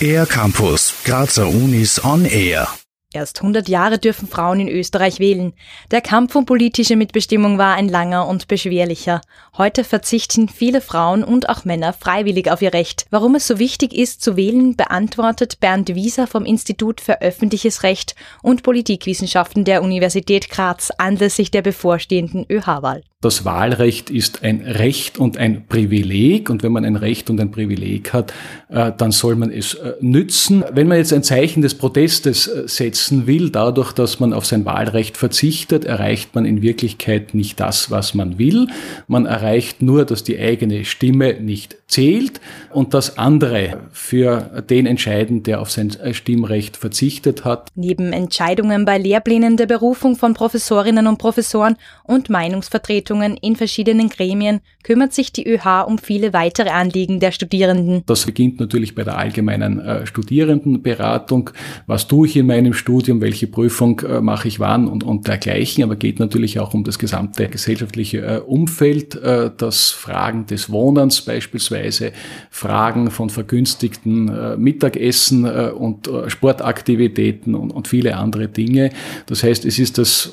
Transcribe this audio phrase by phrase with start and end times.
[0.00, 2.68] Air Campus, Grazer Unis on Air.
[3.14, 5.52] Erst 100 Jahre dürfen Frauen in Österreich wählen.
[5.90, 9.20] Der Kampf um politische Mitbestimmung war ein langer und beschwerlicher.
[9.56, 13.06] Heute verzichten viele Frauen und auch Männer freiwillig auf ihr Recht.
[13.10, 18.14] Warum es so wichtig ist zu wählen, beantwortet Bernd Wieser vom Institut für öffentliches Recht
[18.42, 23.02] und Politikwissenschaften der Universität Graz anlässlich der bevorstehenden ÖH-Wahl.
[23.22, 26.50] Das Wahlrecht ist ein Recht und ein Privileg.
[26.50, 28.34] Und wenn man ein Recht und ein Privileg hat,
[28.68, 30.64] äh, dann soll man es äh, nützen.
[30.72, 34.64] Wenn man jetzt ein Zeichen des Protestes äh, setzen will, dadurch, dass man auf sein
[34.64, 38.66] Wahlrecht verzichtet, erreicht man in Wirklichkeit nicht das, was man will.
[39.06, 45.44] Man erreicht nur, dass die eigene Stimme nicht zählt und dass andere für den entscheiden,
[45.44, 47.68] der auf sein Stimmrecht verzichtet hat.
[47.76, 54.08] Neben Entscheidungen bei Lehrplänen der Berufung von Professorinnen und Professoren und Meinungsvertretungen Vertretungen in verschiedenen
[54.08, 58.02] Gremien kümmert sich die ÖH um viele weitere Anliegen der Studierenden.
[58.06, 61.50] Das beginnt natürlich bei der allgemeinen äh, Studierendenberatung.
[61.86, 63.20] Was tue ich in meinem Studium?
[63.20, 65.84] Welche Prüfung äh, mache ich wann und, und dergleichen?
[65.84, 71.20] Aber geht natürlich auch um das gesamte gesellschaftliche äh, Umfeld, äh, das Fragen des Wohnens
[71.22, 72.12] beispielsweise,
[72.50, 78.90] Fragen von vergünstigten äh, Mittagessen äh, und Sportaktivitäten und, und viele andere Dinge.
[79.26, 80.32] Das heißt, es ist das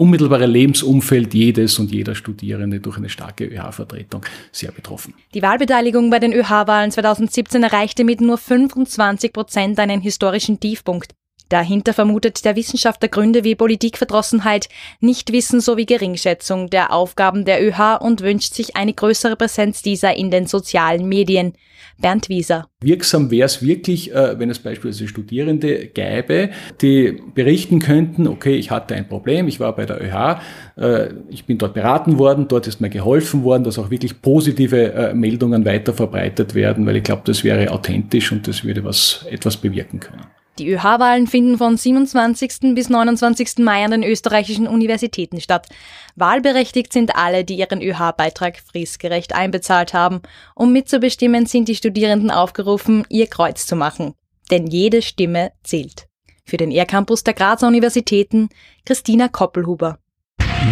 [0.00, 5.12] unmittelbare Lebensumfeld jedes und jeder Studierende durch eine starke ÖH-Vertretung sehr betroffen.
[5.34, 11.12] Die Wahlbeteiligung bei den ÖH-Wahlen 2017 erreichte mit nur 25 Prozent einen historischen Tiefpunkt.
[11.50, 14.68] Dahinter vermutet der Wissenschaftler Gründe wie Politikverdrossenheit,
[15.00, 20.30] Nichtwissen sowie Geringschätzung der Aufgaben der ÖH und wünscht sich eine größere Präsenz dieser in
[20.30, 21.54] den sozialen Medien.
[22.00, 22.68] Bernd Wieser.
[22.82, 28.70] Wirksam wäre es wirklich, äh, wenn es beispielsweise Studierende gäbe, die berichten könnten, okay, ich
[28.70, 30.40] hatte ein Problem, ich war bei der ÖH,
[30.76, 34.92] äh, ich bin dort beraten worden, dort ist mir geholfen worden, dass auch wirklich positive
[34.92, 39.26] äh, Meldungen weiter verbreitet werden, weil ich glaube, das wäre authentisch und das würde was,
[39.28, 40.22] etwas bewirken können.
[40.60, 42.74] Die ÖH-Wahlen finden von 27.
[42.74, 43.60] bis 29.
[43.60, 45.70] Mai an den österreichischen Universitäten statt.
[46.16, 50.20] Wahlberechtigt sind alle, die ihren ÖH-Beitrag fristgerecht einbezahlt haben.
[50.54, 54.12] Um mitzubestimmen, sind die Studierenden aufgerufen, ihr Kreuz zu machen.
[54.50, 56.08] Denn jede Stimme zählt.
[56.44, 58.50] Für den ER-Campus der Grazer Universitäten,
[58.84, 59.98] Christina Koppelhuber.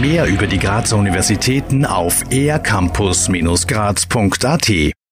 [0.03, 4.93] Mehr über die Grazer Universitäten auf ercampus-graz.at